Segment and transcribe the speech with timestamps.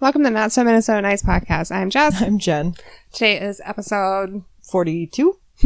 [0.00, 1.74] Welcome to Not So Minnesota Nice podcast.
[1.74, 2.22] I'm Jess.
[2.22, 2.74] I'm Jen.
[3.12, 4.44] Today is episode.
[4.62, 5.38] 42?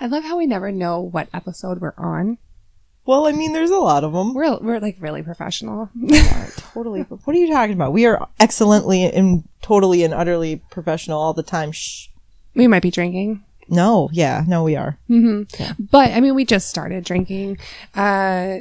[0.00, 2.38] I love how we never know what episode we're on.
[3.06, 4.32] Well, I mean, there's a lot of them.
[4.34, 5.90] We're we're like really professional.
[6.56, 7.02] totally.
[7.02, 7.92] What are you talking about?
[7.92, 11.72] We are excellently and totally and utterly professional all the time.
[11.72, 12.08] Shh.
[12.54, 14.98] we might be drinking, No, yeah, no, we are.
[15.08, 17.58] but I mean, we just started drinking.
[17.94, 18.58] Uh,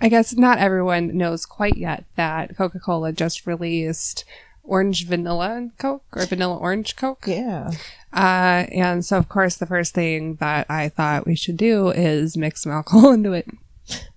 [0.00, 4.24] I guess not everyone knows quite yet that Coca Cola just released
[4.62, 7.24] orange vanilla Coke or vanilla orange Coke.
[7.26, 7.70] Yeah.
[8.12, 12.36] Uh, and so of course the first thing that I thought we should do is
[12.36, 13.46] mix some alcohol into it.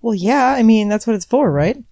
[0.02, 1.82] Well, yeah, I mean, that's what it's for, right?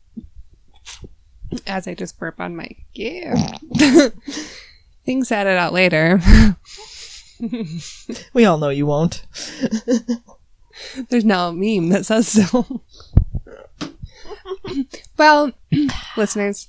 [1.66, 3.56] As I just burp on my yeah.
[5.06, 6.20] Things added out later.
[8.32, 9.24] We all know you won't.
[11.08, 12.82] There's now a meme that says so.
[15.18, 15.52] well,
[16.16, 16.68] listeners,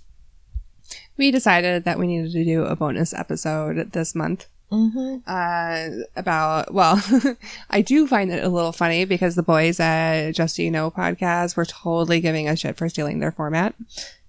[1.17, 4.47] we decided that we needed to do a bonus episode this month.
[4.71, 5.17] Mm-hmm.
[5.25, 7.03] Uh, about well,
[7.69, 10.91] I do find it a little funny because the boys at Just So You Know
[10.91, 13.73] podcast were totally giving us shit for stealing their format.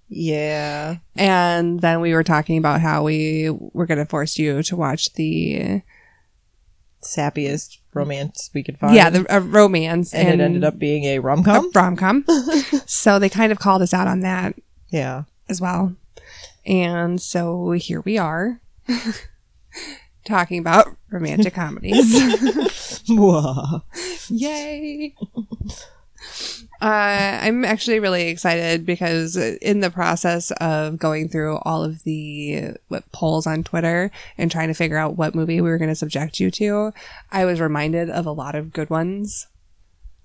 [0.09, 0.97] Yeah.
[1.15, 5.13] And then we were talking about how we were going to force you to watch
[5.13, 5.83] the
[7.01, 8.95] Sappiest romance we could find.
[8.95, 11.71] yeah the uh, romance, and, it ended up being a rom com.
[11.73, 12.25] rom com.
[12.85, 14.55] so they kind of called us out on that
[14.89, 15.23] yeah.
[15.49, 15.95] as well.
[16.65, 18.61] And so here we are
[20.25, 22.13] talking about romantic comedies.
[24.29, 25.15] Yay!
[26.81, 32.71] Uh, I'm actually really excited because in the process of going through all of the
[32.87, 35.95] what, polls on Twitter and trying to figure out what movie we were going to
[35.95, 36.91] subject you to,
[37.31, 39.47] I was reminded of a lot of good ones.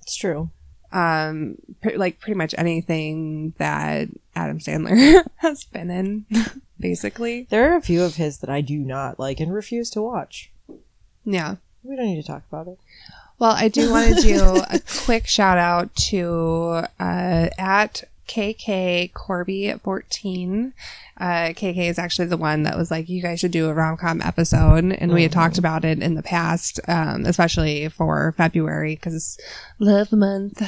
[0.00, 0.50] it's true.
[0.92, 6.24] Um, pre- like pretty much anything that Adam Sandler has been in,
[6.80, 7.46] basically.
[7.50, 10.50] There are a few of his that I do not like and refuse to watch.
[11.24, 11.56] Yeah.
[11.82, 12.78] We don't need to talk about it.
[13.38, 19.72] Well, I do want to do a quick shout out to uh, at KK Corby
[19.72, 20.72] 14.
[21.18, 23.96] Uh, KK is actually the one that was like, you guys should do a rom
[23.96, 24.92] com episode.
[24.92, 29.38] And we had talked about it in the past, um, especially for February because
[29.78, 30.62] love month.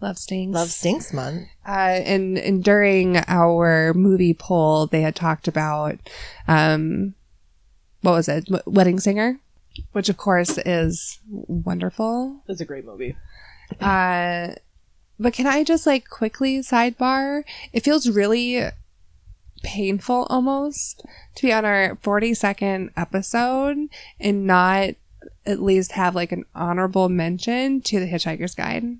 [0.00, 0.54] Love stinks.
[0.54, 1.48] Love Stinks Month.
[1.66, 1.70] Uh,
[2.04, 5.98] and, and during our movie poll, they had talked about,
[6.46, 7.14] um,
[8.02, 8.44] what was it?
[8.44, 9.40] W- Wedding Singer,
[9.92, 12.42] which of course is wonderful.
[12.48, 13.16] It's a great movie.
[13.80, 14.54] Uh,
[15.18, 17.44] but can I just like quickly sidebar?
[17.72, 18.64] It feels really
[19.62, 23.88] painful almost to be on our 42nd episode
[24.20, 24.90] and not
[25.44, 28.98] at least have like an honorable mention to the Hitchhiker's Guide.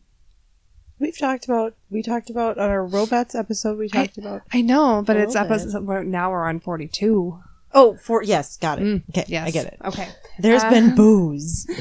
[0.98, 3.78] We've talked about we talked about on our robots episode.
[3.78, 7.38] We talked about I know, but it's episode now we're on 42.
[7.74, 8.84] Oh for yes, got it.
[8.84, 9.46] Mm, okay, Yes.
[9.46, 9.78] I get it.
[9.84, 10.08] Okay.
[10.38, 11.66] There's Uh, been booze.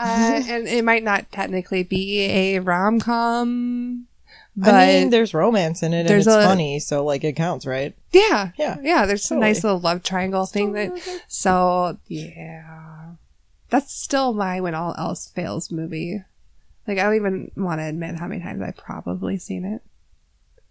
[0.00, 4.08] Uh, and it might not technically be a rom com,
[4.56, 7.66] but I mean, there's romance in it, and it's a- funny, so like it counts,
[7.66, 7.94] right?
[8.10, 8.78] yeah, Yeah.
[8.82, 9.06] yeah.
[9.06, 9.52] There's some Totally.
[9.52, 10.90] nice little love triangle thing that.
[11.28, 13.12] So yeah,
[13.70, 16.24] that's still my when all else fails movie.
[16.88, 19.82] Like I don't even want to admit how many times I've probably seen it.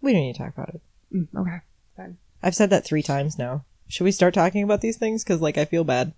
[0.02, 0.80] We don't need to talk about it.
[1.14, 1.60] Mm, okay,
[1.96, 2.18] fine.
[2.42, 3.64] I've said that three times now.
[3.92, 5.22] Should we start talking about these things?
[5.22, 6.14] Because like I feel bad.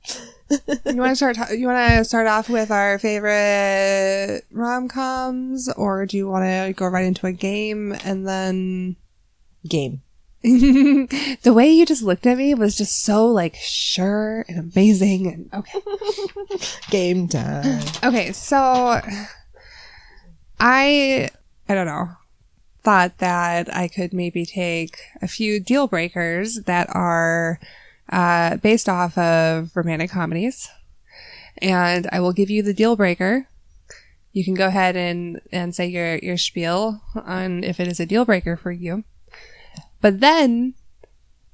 [0.48, 0.58] You
[0.96, 1.34] want to start?
[1.34, 6.44] ta- You want to start off with our favorite rom coms, or do you want
[6.44, 8.94] to go right into a game and then?
[9.68, 10.02] Game.
[10.44, 15.50] the way you just looked at me was just so like sure and amazing and
[15.54, 15.80] okay
[16.91, 17.80] Game time.
[18.04, 19.00] okay so
[20.60, 21.30] i
[21.68, 22.08] i don't know
[22.84, 27.59] thought that i could maybe take a few deal breakers that are
[28.11, 30.71] uh, based off of romantic comedies
[31.59, 33.49] and i will give you the deal breaker
[34.33, 38.06] you can go ahead and and say your your spiel on if it is a
[38.06, 39.05] deal breaker for you
[40.01, 40.75] but then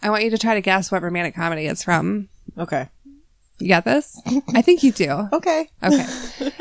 [0.02, 2.28] I want you to try to guess what romantic comedy it's from.
[2.58, 2.88] Okay.
[3.58, 4.20] You got this?
[4.54, 5.28] I think you do.
[5.32, 5.68] Okay.
[5.82, 6.06] Okay.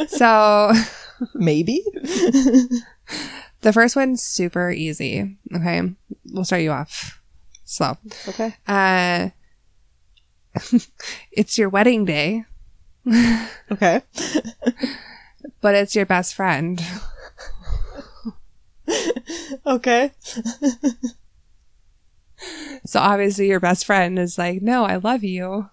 [0.07, 0.71] So
[1.33, 1.83] Maybe.
[3.61, 5.37] the first one's super easy.
[5.53, 5.81] Okay.
[6.31, 7.21] We'll start you off
[7.65, 7.97] slow.
[8.27, 8.55] okay.
[8.67, 9.29] Uh,
[11.31, 12.45] it's your wedding day,
[13.71, 14.01] Okay.
[15.61, 16.83] but it's your best friend.
[19.65, 20.11] Okay.
[22.85, 25.69] So obviously your best friend is like, no, I love you.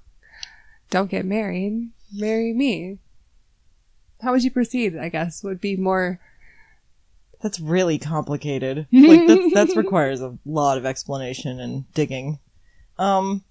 [0.90, 1.90] Don't get married.
[2.12, 2.98] Marry me.
[4.20, 4.96] How would you proceed?
[4.98, 6.18] I guess would be more.
[7.42, 8.86] That's really complicated.
[8.92, 12.38] Like that's that's requires a lot of explanation and digging.
[12.98, 13.44] Um,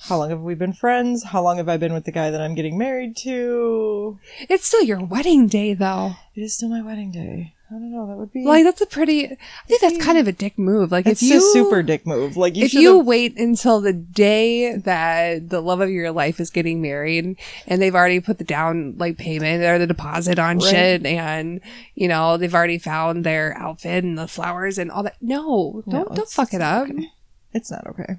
[0.00, 1.24] how long have we been friends?
[1.24, 4.18] How long have I been with the guy that I'm getting married to?
[4.48, 6.12] It's still your wedding day, though.
[6.34, 7.54] It is still my wedding day.
[7.70, 8.06] I don't know.
[8.06, 9.26] That would be Like that's a pretty.
[9.26, 9.36] I
[9.66, 10.90] think that's kind of a dick move.
[10.90, 12.36] Like it's if you a super dick move.
[12.36, 16.40] Like you if should you wait until the day that the love of your life
[16.40, 17.36] is getting married
[17.66, 20.70] and they've already put the down like payment or the deposit on Right.
[20.70, 21.60] shit and
[21.94, 26.04] you know they've already found their outfit and the flowers and all that no No,
[26.04, 27.10] don't don't fuck it up okay.
[27.52, 28.18] It's not okay.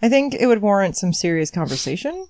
[0.00, 2.28] I think it would warrant some serious conversation.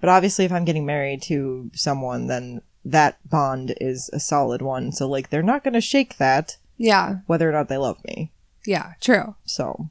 [0.00, 4.92] But obviously, if I'm getting married to someone, then that bond is a solid one.
[4.92, 8.32] So, like, they're not going to shake that yeah whether or not they love me.
[8.64, 9.90] yeah true So,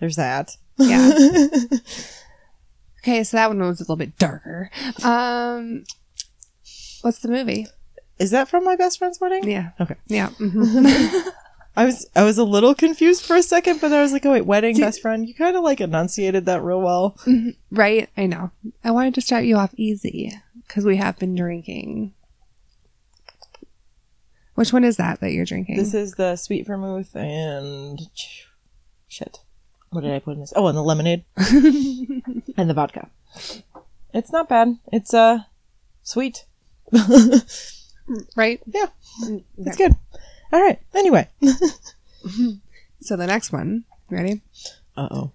[0.00, 0.56] there's that.
[0.78, 1.10] yeah
[3.02, 4.70] okay so that one was a little bit darker
[5.04, 5.84] um
[7.02, 7.66] what's the movie
[8.18, 9.48] Is that from my best friend's wedding?
[9.48, 9.94] yeah Okay.
[10.08, 11.28] yeah mhm.
[11.78, 14.32] I was I was a little confused for a second, but I was like, oh
[14.32, 15.28] wait, wedding best friend.
[15.28, 17.16] You kind of like enunciated that real well.
[17.70, 18.50] right i know
[18.82, 20.32] i wanted to start you off easy
[20.66, 22.14] because we have been drinking
[24.56, 28.00] which one is that that you're drinking This is the sweet vermouth and
[29.06, 29.38] shit.
[29.90, 30.52] What did I put in this?
[30.56, 33.08] Oh, and the lemonade and the vodka.
[34.12, 34.76] It's not bad.
[34.92, 35.40] It's uh
[36.02, 36.44] sweet.
[38.36, 38.86] right Yeah,
[39.58, 39.94] it's good.
[40.52, 40.80] All right.
[40.94, 41.28] Anyway.
[43.00, 44.40] so the next one ready
[44.96, 45.32] Uh oh.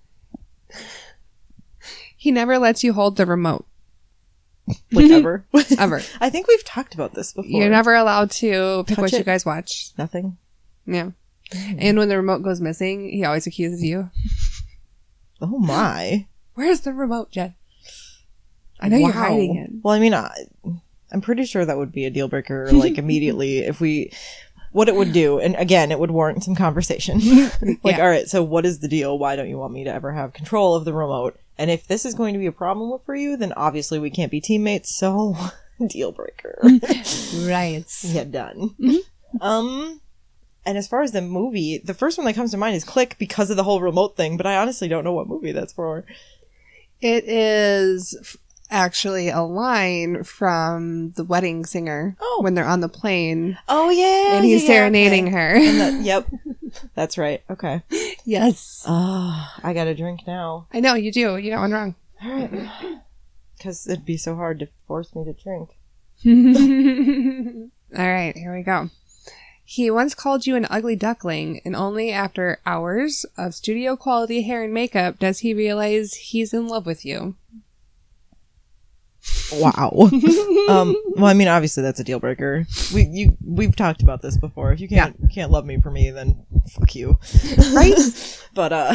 [2.16, 3.66] he never lets you hold the remote
[4.92, 5.46] Like ever.
[5.80, 7.50] ever I think we've talked about this before.
[7.50, 10.38] you're never allowed to pick Touch what you guys watch nothing.
[10.86, 11.12] yeah
[11.52, 11.76] mm.
[11.80, 14.10] and when the remote goes missing he always accuses you
[15.42, 16.28] Oh my.
[16.56, 17.56] where's the remote jen
[18.80, 20.30] i know you're hiding it Well, I mean, I,
[21.12, 24.12] I'm pretty sure that would be a deal breaker, like immediately if we.
[24.74, 27.20] What it would do, and again, it would warrant some conversation.
[27.84, 28.02] like, Yeah.
[28.02, 29.20] all right, so what is the deal?
[29.20, 31.38] Why don't you want me to ever have control of the remote?
[31.58, 34.32] And if this is going to be a problem for you, then obviously we can't
[34.32, 34.98] be teammates.
[34.98, 35.36] So,
[35.88, 36.60] deal breaker.
[37.42, 38.76] right yeah, done.
[39.40, 40.02] Um,
[40.66, 43.16] and as far as the movie, the first one that comes to mind is Click
[43.18, 44.38] because of the whole remote thing.
[44.38, 46.06] But I honestly don't know what movie that's for.
[47.02, 48.38] It is
[48.72, 52.40] actually a line from the wedding singer Oh.
[52.42, 55.36] when they're on the plane Oh yeah, and he's yeah, serenading okay.
[55.36, 55.60] her.
[55.78, 56.28] That- yep,
[56.96, 57.44] that's right.
[57.50, 57.82] Okay.
[58.26, 58.84] yes.
[58.88, 60.68] Ah, I got a drink now.
[60.74, 61.38] I know you do.
[61.38, 61.96] You got one wrong.
[62.24, 62.70] All right.
[63.58, 65.70] Because it'd be so hard to force me to drink.
[67.96, 68.90] All right, here we go.
[69.64, 74.64] He once called you an ugly duckling, and only after hours of studio quality hair
[74.64, 77.36] and makeup does he realize he's in love with you.
[79.54, 79.92] Wow.
[80.70, 80.96] um.
[81.16, 82.66] Well, I mean, obviously that's a deal breaker.
[82.94, 84.72] We you we've talked about this before.
[84.72, 87.20] If you can't can't love me for me, then fuck you.
[87.74, 87.94] Right?
[88.54, 88.94] but uh.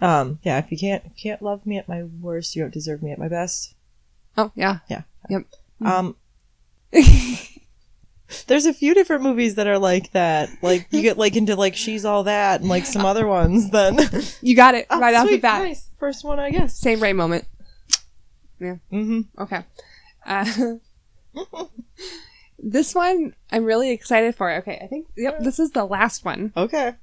[0.00, 0.38] um.
[0.42, 0.58] Yeah.
[0.58, 3.28] If you can't can't love me at my worst, you don't deserve me at my
[3.28, 3.74] best.
[4.36, 4.78] Oh, yeah.
[4.88, 5.02] Yeah.
[5.30, 5.46] Yep.
[5.84, 6.16] Um.
[8.48, 10.50] There's a few different movies that are like that.
[10.60, 13.70] Like you get like into like she's all that and like some other ones.
[13.70, 13.98] Then
[14.42, 15.62] You got it Oh, right off the sweet, bat.
[15.62, 15.88] Nice.
[15.98, 16.76] First one, I guess.
[16.76, 17.46] Same right moment.
[18.60, 19.20] Mm-hmm.
[19.38, 19.64] Okay.
[20.24, 20.74] Uh,
[22.58, 24.50] this one I'm really excited for.
[24.56, 26.52] Okay, I think yep, this is the last one.
[26.56, 26.94] Okay.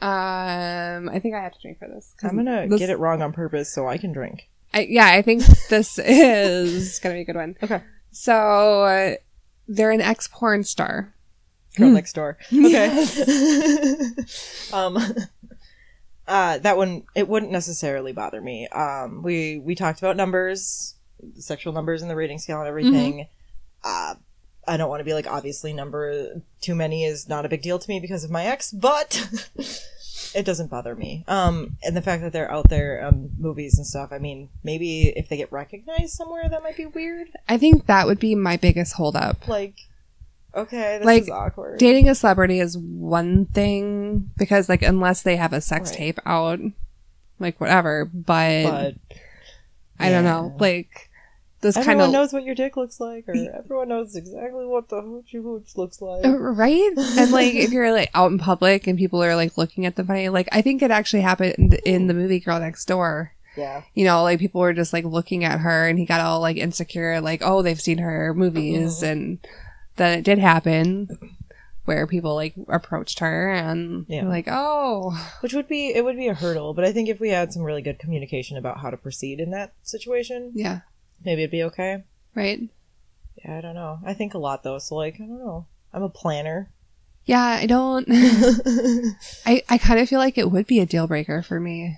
[0.00, 2.14] Um, I think I have to drink for this.
[2.22, 4.48] I'm gonna this- get it wrong on purpose so I can drink.
[4.74, 7.56] I, yeah, I think this is gonna be a good one.
[7.62, 7.82] Okay.
[8.10, 9.14] So uh,
[9.66, 11.14] they're an ex porn star.
[11.76, 12.36] Girl next door.
[12.52, 12.88] Okay.
[14.72, 14.98] um
[16.26, 18.66] uh that one it wouldn't necessarily bother me.
[18.68, 20.96] Um we we talked about numbers,
[21.38, 23.26] sexual numbers and the rating scale and everything.
[23.84, 24.14] Uh
[24.66, 27.78] I don't want to be like obviously number too many is not a big deal
[27.78, 29.28] to me because of my ex, but
[30.34, 31.24] it doesn't bother me.
[31.28, 35.08] Um and the fact that they're out there on movies and stuff, I mean, maybe
[35.08, 37.28] if they get recognized somewhere that might be weird.
[37.48, 39.48] I think that would be my biggest holdup.
[39.48, 39.74] Like
[40.54, 41.78] okay, this Like, is awkward.
[41.78, 45.98] Dating a celebrity is one thing because, like, unless they have a sex Right.
[45.98, 46.58] tape out,
[47.38, 48.06] like whatever.
[48.06, 48.94] But, but
[50.00, 51.07] I don't know, like
[51.60, 55.02] kind Everyone of knows what your dick looks like, or everyone knows exactly what the
[55.02, 56.24] hoochie hooch looks like.
[56.24, 59.84] Oh, right and like if you're like out in public and people are like looking
[59.86, 63.32] at the funny like i think it actually happened in the movie girl next door
[63.56, 63.82] Yeah.
[63.94, 66.56] you know like people were just like looking at her and he got all like
[66.56, 69.12] insecure like oh they've seen her movies uh-huh.
[69.12, 69.38] and
[69.96, 71.08] then it did happen
[71.84, 74.28] where people like approached her and Yeah.
[74.28, 77.30] like oh Which would be it would be a hurdle, but I think if we
[77.30, 80.80] had some really good communication about how to proceed in that situation, yeah
[81.24, 82.04] maybe it'd be okay.
[82.34, 82.60] right
[83.44, 83.98] Yeah, I don't know.
[84.04, 85.66] I think a lot though, so like I don't know.
[85.92, 86.70] I'm a planner.
[87.24, 88.06] yeah i don't
[89.46, 91.96] i i kind of feel like it would be a deal breaker for me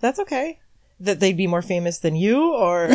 [0.00, 0.58] That's okay.
[1.00, 2.88] that they'd be more famous than you, or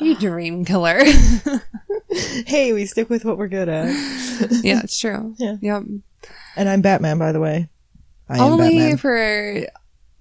[0.00, 1.00] you dream killer.
[2.46, 3.88] hey, we stick with what we're good at.
[4.62, 5.34] yeah, it's true.
[5.38, 5.56] Yeah.
[5.60, 5.82] Yep.
[6.56, 7.68] And I'm Batman, by the way.
[8.28, 9.66] I am Only for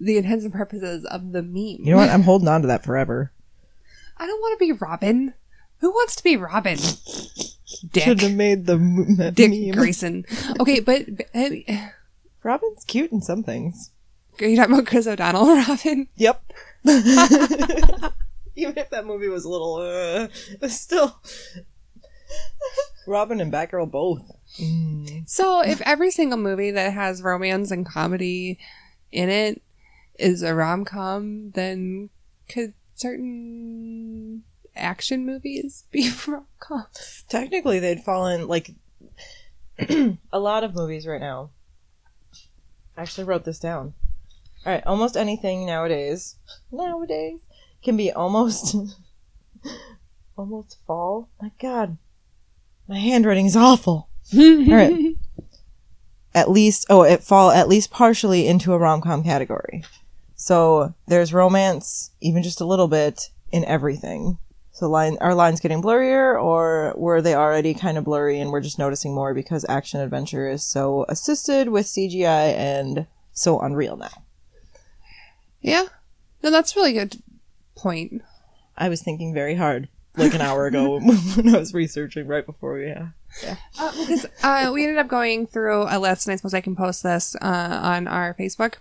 [0.03, 1.86] the intents and purposes of the meme.
[1.86, 2.10] You know what?
[2.10, 3.31] I'm holding on to that forever.
[4.17, 5.33] I don't want to be Robin.
[5.79, 6.77] Who wants to be Robin?
[7.91, 8.03] Dick.
[8.03, 9.72] Should have made the m- that Dick meme.
[9.72, 10.25] Grayson.
[10.60, 11.88] Okay, but, but uh,
[12.43, 13.91] Robin's cute in some things.
[14.39, 16.07] are you talking about Chris O'Donnell, Robin?
[16.15, 16.43] Yep.
[18.55, 20.27] Even if that movie was a little, uh,
[20.60, 21.19] but still,
[23.07, 24.22] Robin and Batgirl both.
[24.60, 25.27] Mm.
[25.27, 28.60] So, if every single movie that has romance and comedy
[29.12, 29.62] in it
[30.17, 32.10] is a rom com, then
[32.50, 34.43] could certain
[34.75, 37.24] action movies be rom coms?
[37.29, 38.72] Technically, they'd fall in like
[39.89, 41.50] a lot of movies right now.
[42.96, 43.93] I actually wrote this down.
[44.65, 46.36] All right, almost anything nowadays,
[46.72, 47.39] nowadays
[47.84, 48.75] can be almost,
[50.38, 51.29] almost fall.
[51.41, 51.98] My God,
[52.88, 54.10] my handwriting is awful.
[54.34, 55.15] All right.
[56.36, 59.84] At least, oh, it fall at least partially into a rom com category.
[60.36, 64.40] So there's romance, even just a little bit, in everything.
[64.72, 68.62] So line are lines getting blurrier, or were they already kind of blurry and we're
[68.62, 74.24] just noticing more because action adventure is so assisted with CGI and so unreal now?
[75.62, 75.86] Yeah.
[76.42, 77.22] No, that's a really good
[77.75, 78.24] point.
[78.75, 81.00] I was thinking very hard like an hour ago
[81.36, 82.88] when I was researching right before we.
[82.88, 83.10] Yeah.
[83.80, 86.75] Uh, because uh, we ended up going through a list, and I suppose I can
[86.75, 88.75] post this uh, on our Facebook.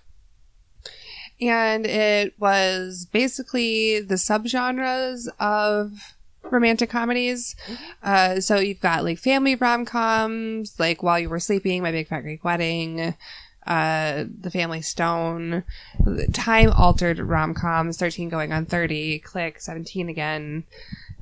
[1.42, 7.56] And it was basically the subgenres of romantic comedies.
[8.02, 12.08] Uh, so you've got like family rom coms, like While You Were Sleeping, My Big
[12.08, 13.14] Fat Greek Wedding,
[13.66, 15.64] uh, The Family Stone,
[16.32, 20.64] time altered rom coms, 13 going on 30, Click, 17 again,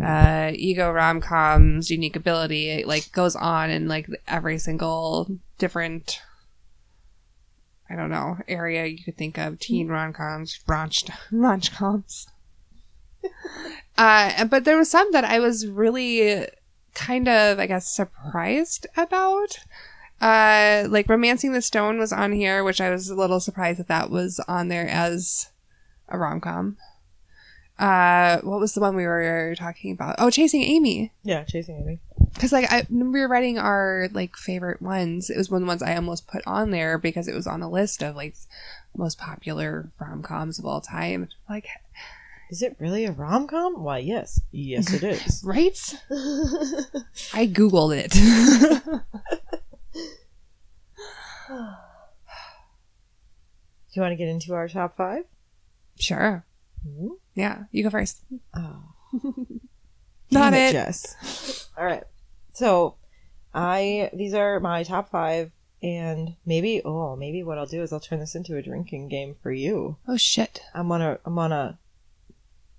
[0.02, 6.20] uh, ego rom coms, unique ability, it like goes on in like every single different,
[7.90, 12.28] I don't know, area you could think of, teen rom coms, raunch coms.
[13.98, 16.46] uh, but there was some that I was really
[16.94, 19.58] kind of, I guess, surprised about.
[20.20, 23.88] Uh, like Romancing the Stone was on here, which I was a little surprised that
[23.88, 25.50] that was on there as
[26.08, 26.76] a rom com.
[27.80, 30.16] Uh, what was the one we were talking about?
[30.18, 31.12] Oh, Chasing Amy.
[31.22, 31.98] Yeah, chasing Amy.
[32.34, 35.66] Because like I when we were writing our like favorite ones, it was one of
[35.66, 38.34] the ones I almost put on there because it was on a list of like
[38.96, 41.28] most popular rom coms of all time.
[41.48, 41.66] Like,
[42.50, 43.82] Is it really a rom com?
[43.82, 45.42] Why, yes, yes, it is.
[45.44, 45.78] right?
[47.32, 48.12] I googled it.
[53.92, 55.24] Do you want to get into our top five?
[55.98, 56.44] sure.
[56.86, 57.08] Mhm.
[57.40, 58.22] Yeah, you go first.
[58.54, 58.82] Oh.
[60.30, 60.72] Not Damn it.
[60.72, 61.68] Jess.
[61.76, 62.04] All right.
[62.52, 62.96] So,
[63.54, 65.50] I these are my top five,
[65.82, 69.34] and maybe oh maybe what I'll do is I'll turn this into a drinking game
[69.42, 69.96] for you.
[70.06, 70.60] Oh shit.
[70.74, 71.78] I'm gonna I'm gonna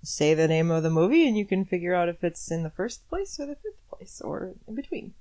[0.02, 2.70] say the name of the movie, and you can figure out if it's in the
[2.70, 5.14] first place or the fifth place or in between.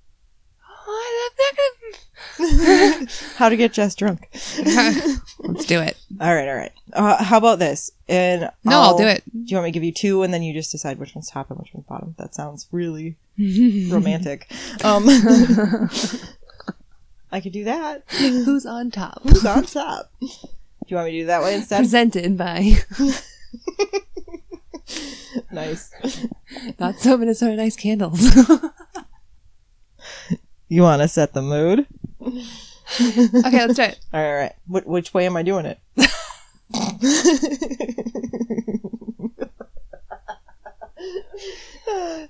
[0.87, 2.49] Oh, I'm not
[2.97, 4.29] gonna- How to get Jess drunk.
[4.33, 5.97] Let's do it.
[6.19, 6.71] All right, all right.
[6.93, 7.91] Uh, how about this?
[8.09, 9.23] And No, I'll do it.
[9.31, 11.29] Do you want me to give you two, and then you just decide which one's
[11.29, 12.15] top and which one's bottom?
[12.17, 13.17] That sounds really
[13.89, 14.51] romantic.
[14.83, 15.05] Um,
[17.31, 18.03] I could do that.
[18.09, 19.21] Who's on top?
[19.23, 20.11] Who's on top?
[20.19, 20.27] Do
[20.87, 21.77] you want me to do that way instead?
[21.79, 22.73] Presented by
[25.51, 25.91] nice.
[26.79, 28.21] not so Minnesota nice candles.
[30.67, 31.85] You want to set the mood?
[32.21, 33.99] okay, let's do it.
[34.13, 34.53] All right, all right.
[34.67, 35.79] Wh- which way am I doing it?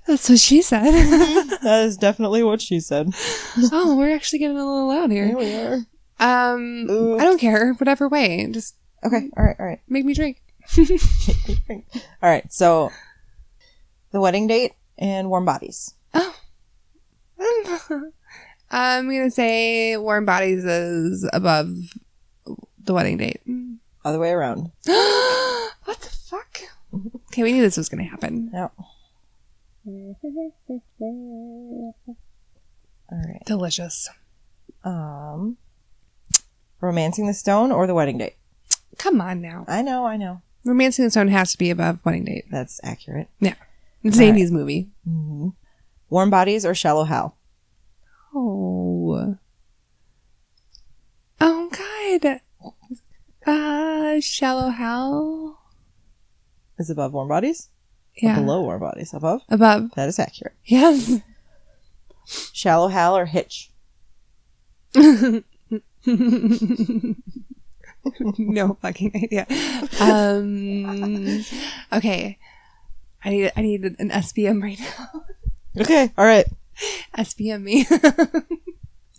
[0.06, 0.84] That's what she said.
[1.62, 3.14] that is definitely what she said.
[3.72, 5.36] oh, we're actually getting a little loud Here here.
[5.36, 5.78] we are.
[6.54, 7.20] Um, Oops.
[7.20, 7.72] I don't care.
[7.74, 9.80] Whatever way, just Okay, all right, all right.
[9.88, 10.40] make me drink.
[11.68, 11.82] All
[12.30, 12.90] right, so
[14.12, 15.92] the wedding date and warm bodies.
[16.14, 16.36] Oh,
[18.70, 21.68] I'm gonna say Warm Bodies is above
[22.84, 23.40] the wedding date.
[24.04, 24.70] Other way around.
[24.84, 26.60] what the fuck?
[27.28, 28.50] Okay, we knew this was gonna happen.
[28.52, 28.68] Yeah.
[33.10, 33.42] All right.
[33.46, 34.08] Delicious.
[34.84, 35.56] Um,
[36.80, 38.36] romancing the stone or the wedding date.
[38.98, 39.64] Come on now.
[39.68, 40.42] I know, I know.
[40.64, 42.44] Romancing the Stone has to be above wedding date.
[42.50, 43.28] That's accurate.
[43.40, 43.54] Yeah.
[44.04, 44.34] It's All right.
[44.34, 44.88] 80s movie.
[45.04, 45.48] hmm
[46.08, 47.36] Warm bodies or shallow Hal.
[48.34, 49.36] Oh.
[51.40, 51.70] Oh
[52.20, 52.40] God.
[53.46, 55.58] Uh, Shallow Hal.
[56.78, 57.68] Is above warm bodies?
[58.22, 58.38] Or Yeah.
[58.38, 59.12] below warm bodies?
[59.14, 59.42] Above?
[59.48, 59.90] Above.
[59.96, 60.54] That is accurate.
[60.64, 61.20] Yes.
[62.52, 63.70] Shallow Hal or Hitch?
[64.94, 65.42] no
[68.82, 69.46] fucking idea.
[70.00, 71.44] Um,
[71.92, 72.38] okay.
[73.24, 75.22] I need I need an SBM right now.
[75.80, 76.46] Okay, all right.
[77.16, 77.86] SBM me.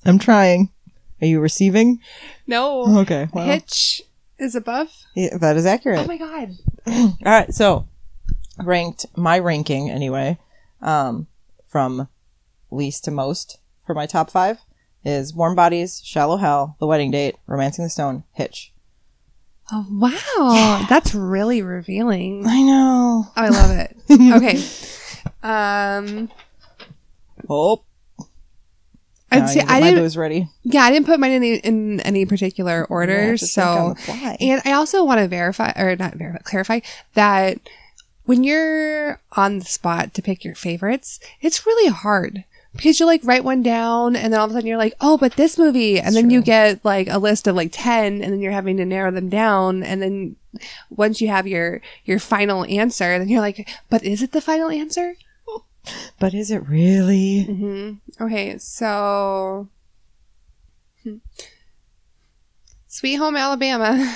[0.06, 0.70] I'm trying.
[1.22, 2.00] Are you receiving?
[2.46, 3.00] no.
[3.01, 4.01] Okay, well, Hitch
[4.44, 4.90] is above.
[5.16, 6.00] yeah, that is accurate.
[6.00, 6.52] Oh my god.
[6.88, 7.88] All right, so
[8.64, 10.38] ranked my ranking anyway,
[10.82, 11.28] um,
[11.66, 12.08] from
[12.72, 14.60] least to most for my top five
[15.06, 18.72] is Warm Bodies, Shallow Hal, The Wedding Date, Romancing the Stone, Hitch.
[19.72, 20.86] Oh wow.
[20.90, 22.46] That's really revealing.
[22.46, 23.26] I know.
[23.28, 23.98] Oh, I love it.
[24.36, 24.62] Okay.
[25.42, 26.30] Um
[27.50, 27.84] Oh,
[29.34, 30.48] I'd say I didn't booze ready.
[30.63, 33.30] yeah, I didn't put mine in any, in any particular Yeah, order.
[33.32, 33.96] on so.
[34.40, 36.80] And I also want to verify, or not verify, clarify
[37.13, 37.60] that
[38.25, 43.22] when you're on the spot to pick your favorites, it's really hard because you like
[43.24, 46.00] write one down and then all of a sudden you're like, oh, but this movie.
[46.00, 48.86] And then you get like a list of like 10 and then you're having to
[48.86, 49.84] narrow them down.
[49.84, 50.36] And then
[50.90, 54.70] once you have your, your final answer, then you're like, but is it the final
[54.70, 55.16] answer?
[56.20, 57.44] But is it really?
[57.44, 58.58] hmm Okay.
[58.58, 59.68] So
[61.04, 61.18] hmm.
[62.88, 64.16] Sweet Home Alabama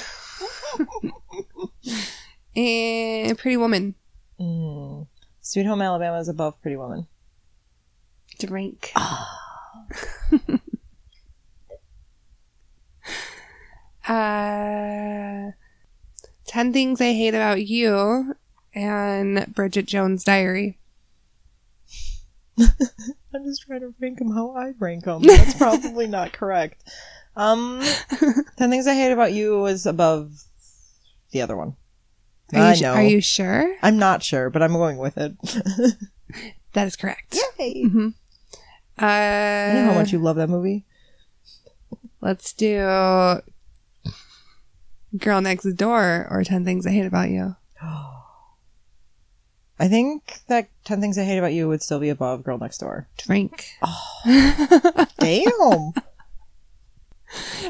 [2.55, 3.95] and Pretty Woman.
[4.39, 5.07] Mm.
[5.41, 7.07] Sweet Home Alabama is above Pretty Woman.
[8.39, 8.91] Drink.
[14.07, 15.51] uh,
[16.45, 18.35] 10 Things I Hate About You
[18.75, 20.77] and Bridget Jones' Diary.
[23.33, 25.21] I'm just trying to rank them how I rank them.
[25.21, 26.83] That's probably not correct.
[27.35, 27.81] Um,
[28.57, 30.31] Ten Things I Hate About You was above
[31.31, 31.75] the other one.
[32.53, 32.93] Are you, I su- know.
[32.93, 33.75] Are you sure?
[33.83, 35.33] I'm not sure, but I'm going with it.
[36.73, 37.37] That is correct.
[37.59, 37.83] Yay!
[37.83, 38.09] hmm
[38.99, 40.85] Uh, I know how much you love that movie.
[42.21, 43.41] Let's do
[45.17, 47.55] Girl Next Door or 10 Things I Hate About You.
[49.79, 52.79] I think that Ten Things I Hate About You would still be above Girl Next
[52.79, 53.07] Door.
[53.17, 53.67] Drink.
[53.81, 55.93] Oh, Damn.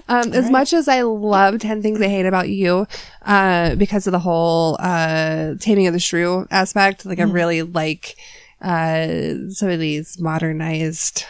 [0.07, 0.51] Um, as right.
[0.51, 2.85] much as I love 10 Things I Hate About You,
[3.25, 8.15] uh, because of the whole, uh, Taming of the Shrew aspect, like I really like,
[8.61, 11.25] uh, some of these modernized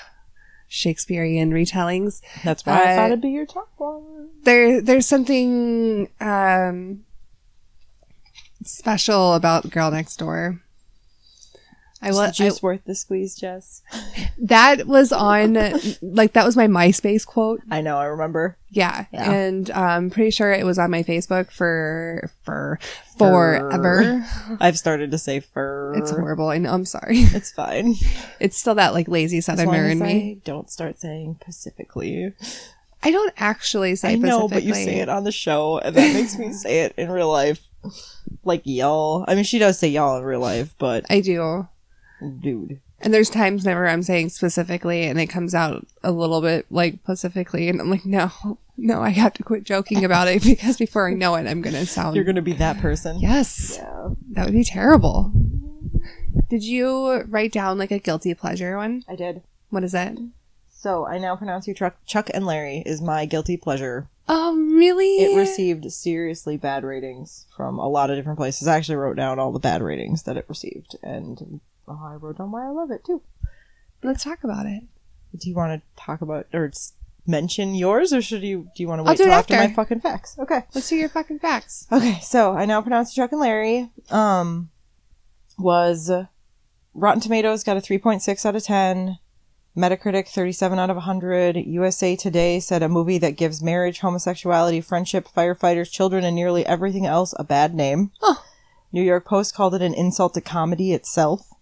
[0.67, 2.21] Shakespearean retellings.
[2.43, 4.27] That's why I thought it'd be your top one.
[4.43, 7.05] There, there's something, um,
[8.65, 10.61] special about Girl Next Door.
[12.01, 13.81] I will, the worth the squeeze, Jess?
[14.39, 15.55] That was on,
[15.99, 17.59] like, that was my MySpace quote.
[17.71, 18.55] I know, I remember.
[18.69, 19.05] Yeah.
[19.11, 19.31] Yeah.
[19.31, 22.79] And I'm pretty sure it was on my Facebook for, for,
[23.17, 23.59] Fur.
[23.59, 24.23] forever.
[24.59, 25.95] I've started to say fur.
[25.95, 26.49] It's horrible.
[26.49, 26.71] I know.
[26.71, 27.17] I'm sorry.
[27.17, 27.95] It's fine.
[28.39, 30.39] It's still that, like, lazy southerner in me.
[30.43, 32.33] Don't start saying Pacifically.
[33.01, 36.13] I don't actually say I know, but you say it on the show, and that
[36.13, 37.61] makes me say it in real life.
[38.43, 39.25] Like y'all.
[39.27, 41.67] I mean, she does say y'all in real life, but I do.
[42.39, 42.79] Dude.
[42.99, 46.95] And there's times whenever I'm saying specifically and it comes out a little bit like
[47.03, 48.31] specifically and I'm like, no,
[48.75, 51.75] no, I have to quit joking about it because before I know it, I'm going
[51.75, 52.15] to sound.
[52.15, 53.19] You're gonna be that person.
[53.19, 53.77] yes.
[53.77, 54.09] Yeah.
[54.31, 55.31] That would be terrible.
[56.49, 59.03] Did you write down like a guilty pleasure one?
[59.07, 59.41] I did.
[59.69, 60.17] What is it?
[60.69, 64.07] So I now pronounce you Chuck, Chuck and Larry is my guilty pleasure.
[64.29, 65.15] Oh, really?
[65.17, 68.67] It received seriously bad ratings from a lot of different places.
[68.67, 72.51] I actually wrote down all the bad ratings that it received, and I wrote down
[72.51, 73.21] why I love it too.
[74.03, 74.83] Let's talk about it.
[75.37, 76.71] Do you want to talk about or
[77.25, 78.69] mention yours, or should you?
[78.75, 79.53] Do you want to wait till after.
[79.53, 79.67] after.
[79.69, 80.37] my fucking facts?
[80.39, 80.63] Okay.
[80.73, 81.87] Let's do your fucking facts.
[81.91, 82.19] Okay.
[82.21, 83.89] So I now pronounce Chuck and Larry.
[84.09, 84.69] Um,
[85.57, 86.11] was
[86.93, 89.19] Rotten Tomatoes got a three point six out of ten.
[89.77, 91.55] Metacritic 37 out of 100.
[91.55, 97.05] USA Today said a movie that gives marriage, homosexuality, friendship, firefighters, children, and nearly everything
[97.05, 98.11] else a bad name.
[98.23, 98.43] Oh.
[98.91, 101.53] New York Post called it an insult to comedy itself.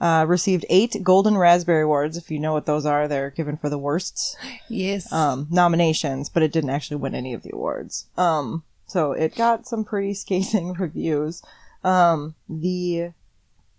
[0.00, 2.16] Uh, received eight Golden Raspberry Awards.
[2.16, 4.34] If you know what those are, they're given for the worst
[4.70, 5.12] Yes.
[5.12, 8.06] um, nominations, but it didn't actually win any of the awards.
[8.16, 11.42] Um, so it got some pretty scathing reviews.
[11.84, 13.10] Um, the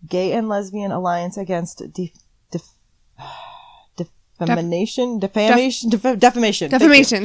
[0.08, 2.14] Gay and Lesbian Alliance Against de-
[2.52, 2.70] def-
[4.40, 7.24] defamation, defamation, def- defamation, Defamation.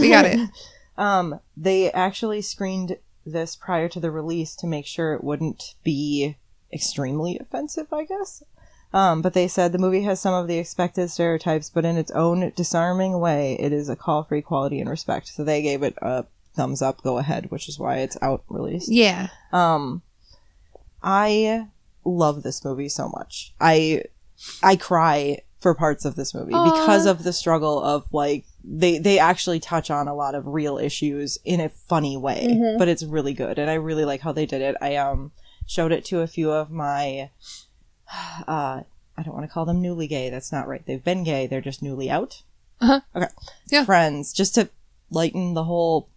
[0.00, 0.48] we got it.
[0.96, 6.36] Um, they actually screened this prior to the release to make sure it wouldn't be
[6.72, 8.42] extremely offensive, I guess.
[8.92, 12.10] Um, but they said the movie has some of the expected stereotypes, but in its
[12.12, 15.28] own disarming way, it is a call for equality and respect.
[15.28, 18.90] So they gave it a thumbs up, go ahead, which is why it's out released.
[18.90, 19.28] Yeah.
[19.52, 20.02] Um,
[21.02, 21.66] I
[22.04, 23.54] love this movie so much.
[23.60, 24.04] I
[24.62, 26.70] I cry for parts of this movie Aw.
[26.80, 30.78] because of the struggle of like they they actually touch on a lot of real
[30.78, 32.78] issues in a funny way, Mhm.
[32.78, 34.76] but it's really good, and I really like how they did it.
[34.80, 35.32] I um
[35.68, 37.30] showed it to a few of my
[38.48, 38.82] uh
[39.16, 40.30] I don't want to call them newly gay.
[40.30, 40.84] That's not right.
[40.86, 41.46] They've been gay.
[41.48, 42.42] They're just newly out.
[42.80, 43.00] Uh-huh.
[43.16, 43.26] Okay.
[43.68, 43.84] Yeah.
[43.84, 44.68] Friends, just to
[45.10, 46.08] lighten the whole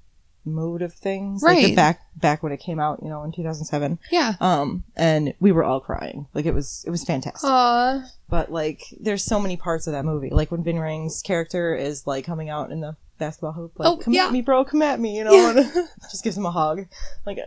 [0.45, 1.41] mood of things.
[1.41, 1.75] Like Right.
[1.75, 4.33] back back when it came out, you know, in 2007 Yeah.
[4.39, 8.03] um and we were all crying like it was it was fantastic Aw.
[8.29, 12.05] but like there's so many parts of that movie like when Ving Rhames's character is
[12.07, 14.25] like coming out in the basketball hoop like Oh, come yeah.
[14.25, 15.57] at me bro come at me you know Yeah.
[15.57, 16.87] and just gives him a hug
[17.25, 17.37] like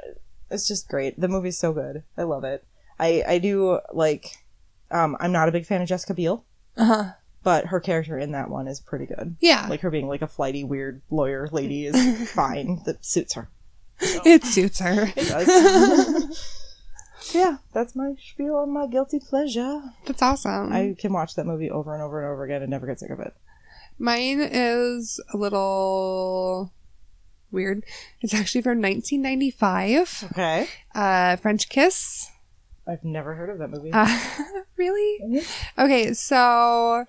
[0.54, 2.64] it's just great the movie's so good i love it
[2.98, 4.44] i i do like
[4.90, 6.44] um i'm not a big fan of jessica biel
[6.76, 7.10] Uh-huh.
[7.42, 9.66] but her character in that one is pretty good Yeah.
[9.68, 13.48] like her being like a flighty weird lawyer lady is fine that suits her
[14.00, 15.12] it suits her.
[15.16, 16.64] it does
[17.34, 20.72] yeah that's my spiel on my guilty pleasure That's awesome.
[20.72, 23.10] I can watch that movie over and over and over again and never get sick
[23.10, 23.34] of it.
[23.98, 26.72] Mine is a little
[27.54, 27.84] weird.
[28.20, 30.24] It's actually from 1995.
[30.32, 30.68] Okay.
[30.94, 32.30] Uh, French Kiss.
[32.86, 33.90] I've never heard of that movie.
[33.92, 34.18] Uh,
[34.76, 35.18] really?
[35.24, 35.46] Mhm.
[35.78, 37.04] Okay, so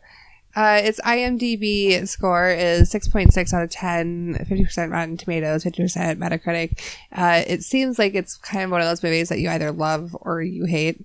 [0.56, 6.80] uh, its IMDb score is 6.6 out of 10, 50% Rotten Tomatoes, 50% Metacritic.
[7.12, 10.16] Uh, it seems like it's kind of one of those movies that you either love
[10.22, 11.04] or you hate.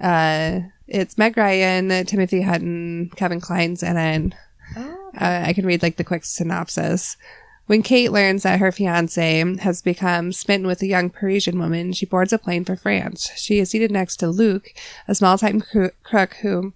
[0.00, 3.98] Uh, it's Meg Ryan, Timothy Hutton, Kevin Kline's and
[4.32, 4.38] it.
[4.76, 7.16] Oh, Uh, I can read like the quick synopsis.
[7.66, 12.06] When Kate learns that her fiance has become smitten with a young Parisian woman, she
[12.06, 13.30] boards a plane for France.
[13.36, 14.72] She is seated next to Luke,
[15.08, 16.74] a small-time cro- crook who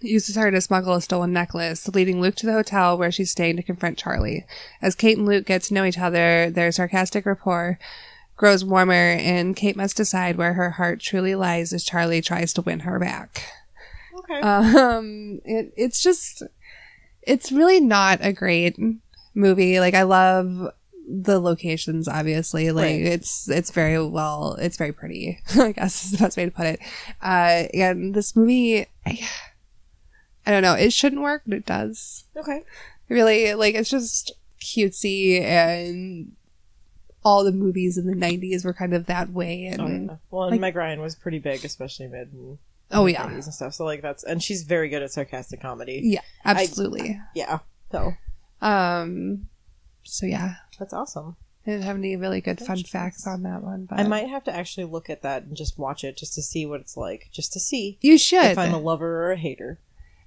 [0.00, 3.56] uses her to smuggle a stolen necklace, leading Luke to the hotel where she's staying
[3.56, 4.46] to confront Charlie.
[4.80, 7.78] As Kate and Luke get to know each other, their sarcastic rapport
[8.36, 12.62] grows warmer, and Kate must decide where her heart truly lies as Charlie tries to
[12.62, 13.42] win her back.
[14.18, 14.40] okay.
[14.40, 16.42] Um, it, it's just,
[17.22, 18.78] it's really not a great
[19.36, 19.78] movie.
[19.78, 20.72] Like, I love
[21.08, 22.72] the locations, obviously.
[22.72, 23.02] Like, Right.
[23.02, 26.66] it's, it's very well, it's very pretty, I guess is the best way to put
[26.66, 26.80] it.
[27.22, 29.20] Uh, and this movie, I,
[30.46, 32.24] I don't know, it shouldn't work, but it does.
[32.36, 32.62] okay.
[33.08, 36.32] Really, like, it's just cutesy and
[37.24, 39.66] all the movies in the 90s were kind of that way.
[39.66, 40.16] And, Oh, yeah.
[40.30, 42.58] Well, and like- Meg Ryan was pretty big, especially mid and
[42.90, 43.26] oh, yeah.
[43.28, 43.74] 90s and stuff.
[43.74, 46.00] So like that's and she's very good at sarcastic comedy.
[46.04, 47.20] Yeah, absolutely.
[47.34, 47.58] Yeah.
[47.92, 48.14] So
[48.66, 49.48] um,
[50.04, 50.54] so yeah.
[50.78, 51.36] that's awesome.
[51.66, 54.44] I didn't have any really good fun facts on that one, but I might have
[54.44, 57.28] to actually look at that and just watch it just to see what it's like,
[57.32, 58.44] just to see You should.
[58.44, 59.80] if I'm a lover or a hater.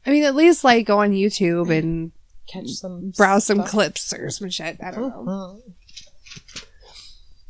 [0.06, 2.12] I mean, at least like go on YouTube and
[2.48, 3.70] Catch some browse some stuff.
[3.70, 4.78] clips or some shit.
[4.84, 5.62] I don't know.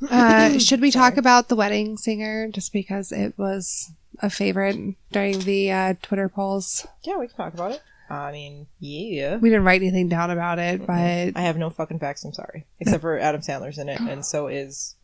[0.02, 0.12] Mhm.
[0.12, 5.40] Uh, should we talk about the wedding singer just because it was a favorite during
[5.40, 6.86] the uh, Twitter polls?
[7.04, 7.82] Yeah, we can talk about it.
[8.10, 9.38] I mean, yeah.
[9.38, 12.24] We didn't write anything down about it, but I have no fucking facts.
[12.24, 14.96] I'm sorry, except for Adam Sandler's in it, and so is.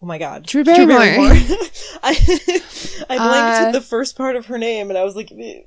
[0.00, 0.96] Oh my god, Drew Barrymore.
[2.02, 2.14] I
[3.10, 5.62] I blanked Uh, the first part of her name, and I was like, "Eh,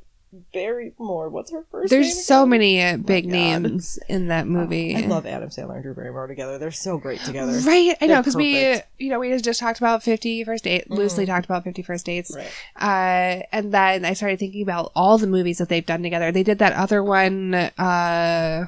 [0.53, 1.29] Barrymore.
[1.29, 1.89] What's her first?
[1.89, 3.31] there's name so many uh, big God.
[3.31, 4.95] names in that movie.
[4.95, 6.57] I love Adam Sandler and Drew Barrymore together.
[6.57, 7.51] They're so great together.
[7.59, 10.89] Right, I know They're because we, you know, we just talked about Fifty First Date,
[10.89, 12.51] loosely talked about Fifty First Dates, Right.
[12.77, 16.31] uh, and then I started thinking about all the movies that they've done together.
[16.31, 18.67] They did that other one, uh,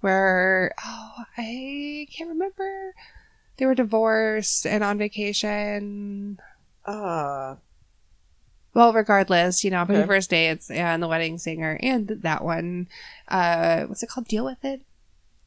[0.00, 2.94] where oh, I can't remember.
[3.58, 6.38] They were divorced and on vacation.
[6.86, 7.56] Uh,
[8.78, 10.06] Well, regardless, you know, Fifty Okay.
[10.06, 12.86] First Dates and The Wedding Singer and that one.
[13.26, 14.28] Uh, what's it called?
[14.28, 14.82] Deal with it.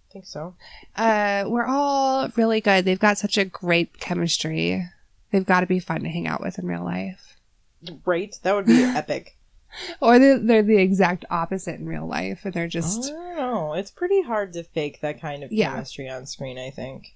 [0.10, 0.56] I think so.
[0.98, 2.84] uh, we're all really good.
[2.84, 4.86] They've got such a great chemistry.
[5.32, 7.38] They've got to be fun to hang out with in real life.
[8.06, 8.38] Right?
[8.44, 9.38] That would be epic.
[10.02, 13.74] Or they're, they're the exact opposite in real life, and they're I just don't know.
[13.76, 15.72] It's pretty hard to fake that kind of Yeah.
[15.72, 16.60] chemistry on screen.
[16.60, 17.15] I think.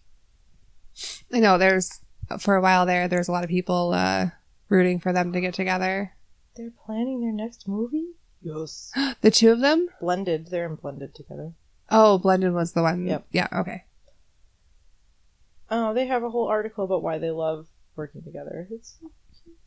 [1.34, 2.00] I know there's
[2.40, 3.10] for a while there.
[3.10, 4.28] There's a lot of people uh,
[4.70, 6.14] rooting for them to get together.
[6.56, 8.12] They're planning their next movie.
[8.42, 8.92] Yes.
[9.22, 9.88] The two of them.
[10.00, 10.48] blended.
[10.48, 11.54] They're in blended together.
[11.90, 13.06] Oh, blended was the one.
[13.08, 13.26] Yep.
[13.32, 13.48] Yeah.
[13.52, 13.86] Okay.
[15.70, 18.68] Oh, they have a whole article about why they love working together.
[18.70, 18.98] It's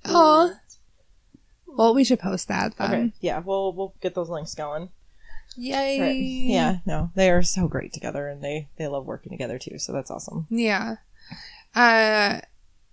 [0.05, 0.51] Aw.
[1.67, 2.91] Well, we should post that then.
[2.91, 3.13] okay.
[3.21, 4.91] Yeah, we'll we'll get those links going.
[5.57, 6.01] Yay.
[6.01, 6.17] Right.
[6.17, 9.79] Yeah, no, they are so great together, and they they love working together too.
[9.79, 10.47] So that's awesome.
[10.51, 10.97] Yeah.
[11.75, 12.41] Uh,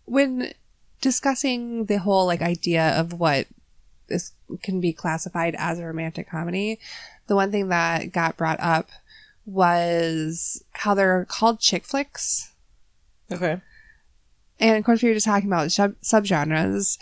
[0.05, 0.51] when
[1.05, 3.45] discussing the whole like idea of what
[4.07, 4.31] this
[4.63, 6.79] can be classified as a romantic comedy,
[7.27, 8.89] the one thing that got brought up
[9.45, 12.53] was how they're called chick flicks.
[13.31, 13.61] Okay.
[14.59, 16.97] And of course, we were just talking about sub- subgenres.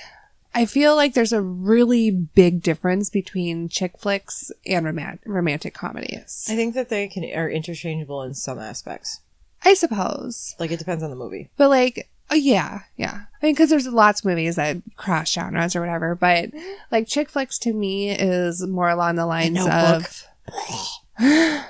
[0.53, 6.45] I feel like there's a really big difference between chick flicks and romant- romantic comedies.
[6.49, 9.21] I think that they can are interchangeable in some aspects.
[9.63, 10.55] I suppose.
[10.59, 11.49] Like it depends on the movie.
[11.55, 13.21] But like, oh yeah, yeah.
[13.41, 16.15] I mean, because there's lots of movies that cross genres or whatever.
[16.15, 16.49] But
[16.91, 20.23] like, chick flicks to me is more along the lines of.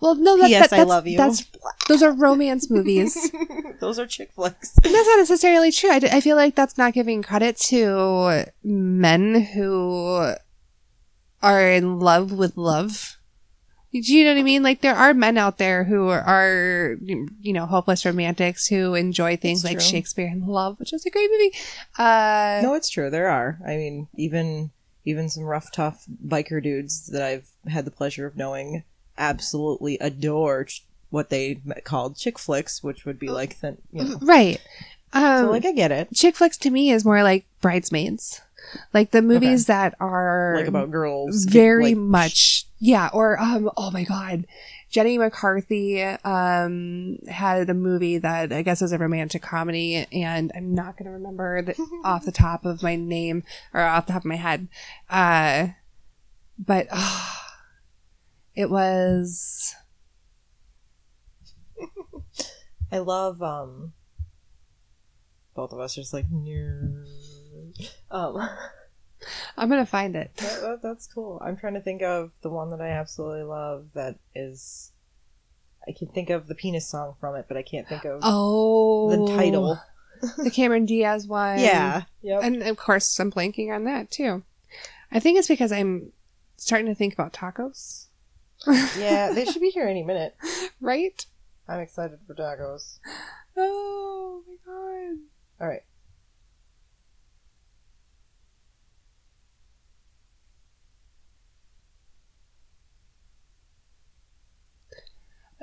[0.00, 0.70] well, no, that, P.S.
[0.70, 1.18] that- I love you.
[1.18, 1.44] That's
[1.88, 3.30] those are romance movies.
[3.80, 4.76] Those are chick flicks.
[4.84, 5.90] And that's not necessarily true.
[5.90, 10.34] I, d- I feel like that's not giving credit to men who
[11.42, 13.16] are in love with love.
[13.92, 14.62] Do you know what I mean?
[14.62, 19.64] Like there are men out there who are, you know, hopeless romantics who enjoy things
[19.64, 19.80] like.
[19.80, 21.52] Shakespeare and Love, which is a great movie.
[21.98, 23.10] Uh, No, it's true.
[23.10, 23.58] There are.
[23.66, 24.70] I mean, even
[25.04, 28.84] even some rough, tough biker dudes that I've had the pleasure of knowing
[29.18, 34.18] absolutely adore ch- what they called chick flicks, which would be like the you know.
[34.22, 34.58] right.
[35.12, 36.08] Um, So like I get it.
[36.14, 38.40] chick flicks to me is more like bridesmaids,
[38.92, 41.44] like the movies that are Like about girls.
[41.44, 44.46] very like, much yeah or um oh my god
[44.90, 50.74] jenny mccarthy um had a movie that i guess is a romantic comedy and i'm
[50.74, 54.22] not going to remember the, off the top of my name or off the top
[54.22, 54.68] of my head
[55.10, 55.68] uh
[56.58, 57.28] but uh,
[58.54, 59.74] it was
[62.92, 63.92] I love um
[65.54, 67.06] both of us just like "Nerd."
[68.10, 68.36] um
[69.56, 71.40] i'm going to find it that, that- that's cool.
[71.44, 74.90] I'm trying to think of the one that I absolutely love that is
[75.86, 79.10] I can think of the penis song from it, but I can't think of oh
[79.10, 79.80] the title.
[80.38, 82.02] the cameron diaz one yeah.
[82.22, 82.42] Yep.
[82.44, 84.42] and of course i'm blanking on that too
[85.10, 86.12] i think it's because i'm
[86.56, 88.06] starting to think about tacos
[88.96, 90.36] yeah, they should be here any minute.
[90.80, 91.26] right
[91.68, 92.98] I'm excited for tacos.
[93.56, 95.18] Oh my god.
[95.60, 95.82] All right.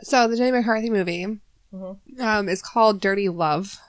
[0.03, 1.39] So the Jenny McCarthy movie
[1.73, 1.97] Mhm.
[2.19, 3.79] um, is called Dirty Love.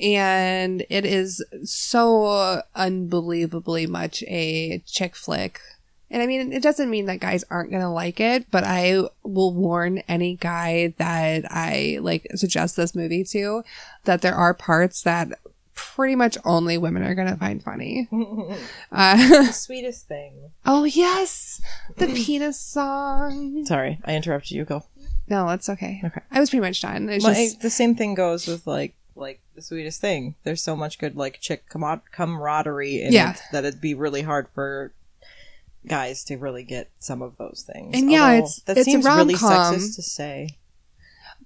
[0.00, 5.60] And it is so unbelievably much a chick flick.
[6.10, 9.02] And I mean, it doesn't mean that guys aren't going to like it, but I
[9.22, 13.62] will warn any guy that I like suggest this movie to
[14.04, 15.28] that there are parts that
[15.74, 18.08] pretty much only women are going to find funny.
[18.92, 20.50] Uh, sweetest thing.
[20.66, 21.60] oh, yes.
[21.96, 23.64] The penis song.
[23.64, 24.64] Sorry, I interrupted you.
[24.64, 24.84] Go.
[25.28, 26.00] No, it's okay.
[26.04, 26.20] Okay.
[26.30, 27.08] I was pretty much done.
[27.08, 30.34] It's My- just, the same thing goes with like like the sweetest thing.
[30.44, 33.32] There's so much good like chick camar- camaraderie in Yeah.
[33.34, 34.92] it that it'd be really hard for
[35.86, 37.94] guys to really get some of those things.
[37.96, 40.48] And yeah, Although it's- that it's seems really sexist to say.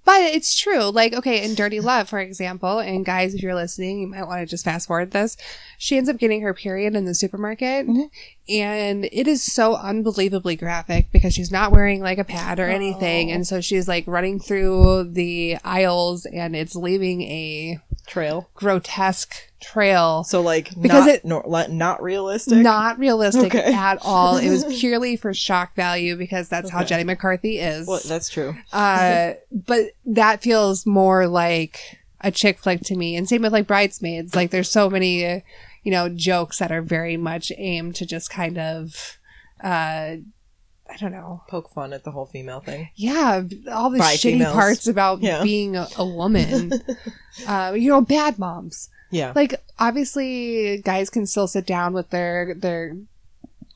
[0.05, 0.85] But it's true.
[0.89, 4.41] Like, okay, in Dirty Love, for example, and guys, if you're listening, you might want
[4.41, 5.37] to just fast forward this.
[5.77, 8.09] She ends up getting her period in the supermarket, Mhm.
[8.49, 13.31] and it is so unbelievably graphic because she's not wearing like a pad or anything,
[13.31, 13.35] Oh.
[13.35, 18.49] and so she's like running through the aisles, and it's leaving a Trail.
[18.55, 20.23] grotesque trail.
[20.23, 22.57] So like Because not it- nor, not realistic.
[22.59, 23.73] Not realistic Okay.
[23.73, 24.37] at all.
[24.37, 27.87] It was purely for shock value because that's how Jenny McCarthy is.
[27.87, 28.55] Well, that's true.
[28.71, 31.79] Uh, but that feels more like
[32.21, 33.15] a chick flick to me.
[33.15, 34.35] And same with like Bridesmaids.
[34.35, 35.21] Like there's so many,
[35.83, 39.17] you know, jokes that are very much aimed to just kind of,
[39.63, 40.15] uh,
[40.91, 41.43] I don't know.
[41.47, 42.89] Poke fun at the whole female thing.
[42.95, 44.53] Yeah, all the By shitty females.
[44.53, 45.43] parts about Yeah.
[45.43, 46.71] being a, a woman.
[47.47, 48.89] uh, you know, bad moms.
[49.11, 49.33] Yeah.
[49.35, 52.95] Like obviously, guys can still sit down with their their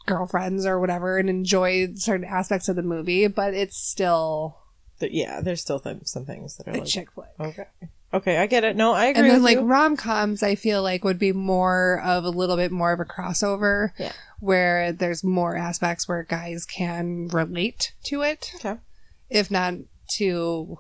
[0.06, 4.58] girlfriends or whatever and enjoy certain aspects of the movie, but it's still
[5.00, 7.28] yeah, there's still th- some things that are a like chick flick.
[7.40, 7.66] Okay.
[8.14, 8.76] Okay, I get it.
[8.76, 12.24] No, I agree and then like rom coms, I feel like would be more of
[12.26, 14.12] a little bit more of a crossover, Yeah.
[14.40, 18.76] where there's more aspects where guys can relate to it, Okay.
[19.32, 19.74] if not
[20.18, 20.78] to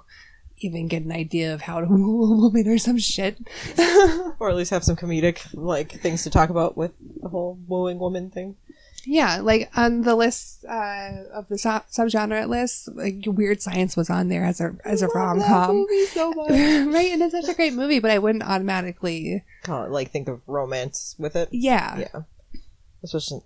[0.60, 3.38] even get an idea of how to woo a woman or some shit.
[4.40, 8.00] or at least have some comedic like things to talk about with the whole wooing
[8.00, 8.56] woman thing.
[9.06, 14.10] yeah, like on the list uh, of the sub- subgenre list, like Weird Science was
[14.10, 15.86] on there as a as a rom com.
[16.12, 16.50] so much.
[16.52, 19.44] right, and it's such a great movie, but I wouldn't automatically.
[19.64, 21.50] Can't, like think of romance with it.
[21.52, 22.22] Yeah, Yeah.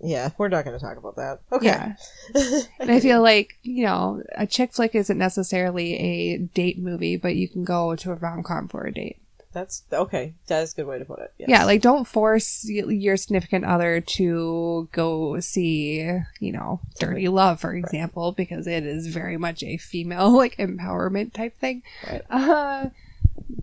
[0.02, 1.40] Yeah, we're not going to talk about that.
[1.52, 1.66] Okay.
[1.66, 1.94] yeah.
[2.78, 7.36] And I feel like, you know, a chick flick isn't necessarily a date movie, but
[7.36, 9.18] you can go to a rom com for a date.
[9.52, 10.34] That's okay.
[10.46, 11.32] That is a good way to put it.
[11.38, 11.48] Yes.
[11.48, 16.00] Yeah, like don't force your significant other to go see,
[16.38, 21.32] you know, Dirty Love, for example, because it is very much a female, like, empowerment
[21.32, 21.82] type thing.
[22.06, 22.22] Right.
[22.30, 22.90] Uh,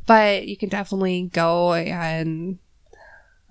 [0.06, 2.58] but you can definitely go and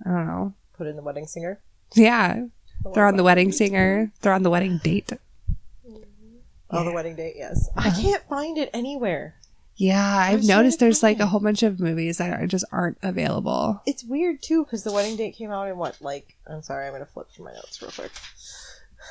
[0.05, 0.53] I don't know.
[0.77, 1.59] Put in the wedding singer.
[1.95, 2.45] Yeah,
[2.93, 5.11] They're on the wedding singer, They're on the wedding date.
[6.69, 7.35] Oh, the wedding date.
[7.37, 7.69] Yes.
[7.75, 8.01] I uh-huh.
[8.01, 9.35] can't find it anywhere.
[9.77, 12.65] Yeah, I've Where's the noticed there's like a whole bunch of movies that are, just
[12.71, 13.81] aren't available.
[13.85, 16.01] It's weird too because the wedding date came out in what?
[16.01, 18.11] Like, I'm sorry, I'm gonna flip through my notes real quick.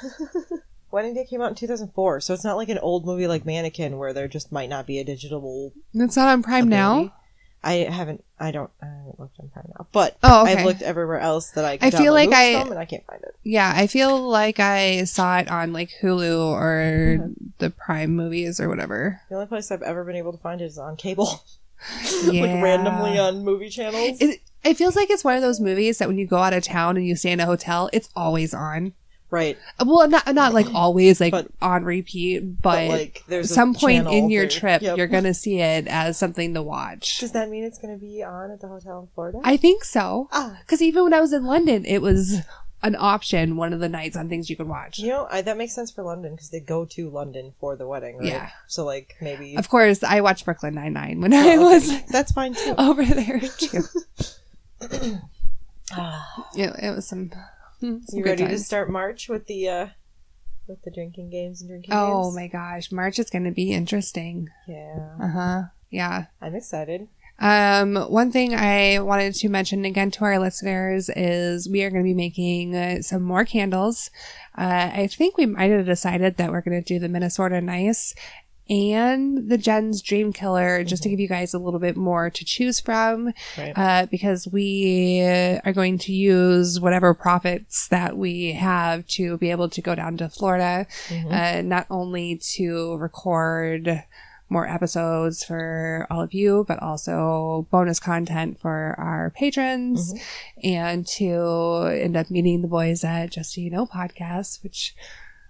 [0.90, 3.98] wedding date came out in 2004, so it's not like an old movie like Mannequin
[3.98, 5.72] where there just might not be a digital.
[5.92, 7.12] It's not on Prime ability.
[7.64, 8.22] I haven't.
[8.38, 8.70] I don't.
[8.82, 10.56] I haven't looked on Prime now, but Oh, okay.
[10.56, 11.78] I've looked everywhere else that I.
[11.80, 13.34] I feel like I- and I can't find it.
[13.42, 17.32] Yeah, I feel like I saw it on like Hulu or mm-hmm.
[17.58, 19.20] the Prime movies or whatever.
[19.30, 21.42] The only place I've ever been able to find it is on cable,
[22.24, 22.42] Yeah.
[22.42, 24.20] like randomly on movie channels.
[24.20, 26.62] It, it feels like it's one of those movies that when you go out of
[26.62, 28.92] town and you stay in a hotel, it's always on.
[29.30, 33.74] Right, Well, not not like always like But- on repeat, but, but, like there's some
[33.74, 34.96] point in your there- trip, Yep.
[34.98, 37.18] you're gonna see it as something to watch.
[37.18, 39.40] Does that mean it's going to be on at the hotel in Florida?
[39.44, 40.28] I think so.
[40.32, 42.38] ah, Because even when I was in London, it was
[42.82, 44.98] an option one of the nights on things you could watch.
[44.98, 47.86] you know I, that makes sense for London because they go to London for the
[47.88, 48.26] wedding, right?
[48.28, 48.50] Yeah.
[48.68, 51.58] So like maybe Of course, I watched Brooklyn Nine Nine when I Oh, okay.
[51.58, 52.74] was that's fine too.
[52.78, 53.82] over there too.
[55.92, 56.44] Ah.
[56.56, 57.32] It, it was some.
[58.06, 59.86] Some you ready to start March with the uh
[60.66, 62.36] with the drinking games and drinking Oh games?
[62.36, 64.48] my gosh, March is going to be interesting.
[64.66, 65.62] Yeah, Uh huh.
[65.90, 66.26] Yeah.
[66.40, 67.08] I'm excited.
[67.38, 72.04] Um, one thing I wanted to mention again to our listeners is we are going
[72.04, 74.08] to be making uh, some more candles.
[74.56, 78.14] Uh, I think we might have decided that we're going to do the Minnesota Nice
[78.70, 82.44] and the Jen's Dream Killer just to give you guys a little bit more to
[82.44, 83.32] choose from.
[83.58, 83.72] Right.
[83.76, 89.68] Uh, because we are going to use whatever profits that we have to be able
[89.68, 91.32] to go down to Florida, Mhm.
[91.58, 94.04] uh, not only to record
[94.50, 100.14] more episodes for all of you, but also bonus content for our patrons
[100.62, 104.94] and to end up meeting the boys at Just So You Know podcast, which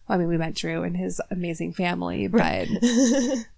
[0.08, 2.68] I mean, we met Drew and his amazing family, but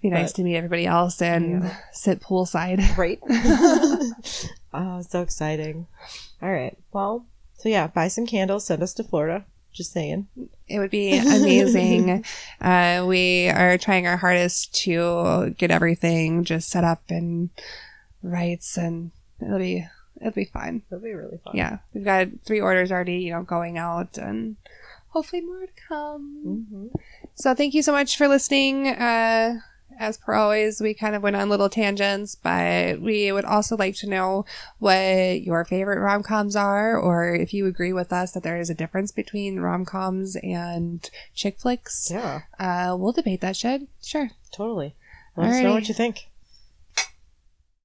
[0.00, 1.76] be nice But- to meet everybody else and Yeah.
[1.92, 2.96] sit poolside.
[2.98, 3.18] right?
[4.74, 5.86] oh, so exciting.
[6.42, 6.76] All right.
[6.92, 7.26] Well,
[7.58, 9.44] so yeah, buy some candles, send us to Florida.
[9.72, 10.26] Just saying.
[10.68, 12.24] It would be amazing.
[12.62, 17.50] uh, we are trying our hardest to get everything just set up and
[18.22, 19.86] rights, and it'll be
[20.18, 20.80] it'll be fine.
[20.90, 21.54] It'll be really fun.
[21.56, 24.56] Yeah, we've got three orders already, you know, going out, and
[25.16, 26.62] hopefully more to come.
[26.70, 26.86] hmm
[27.34, 28.88] So thank you so much for listening.
[28.88, 29.60] Uh,
[29.98, 33.94] as per always, we kind of went on little tangents, but we would also like
[33.96, 34.44] to know
[34.78, 38.68] what your favorite rom coms are, or if you agree with us that there is
[38.68, 42.10] a difference between rom coms and chick flicks.
[42.10, 43.88] Yeah, Uh, we'll debate that shit.
[44.02, 44.28] Sure.
[44.52, 44.94] totally.
[45.34, 46.28] Let us know what you think.